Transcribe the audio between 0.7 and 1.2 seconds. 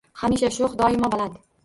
doimo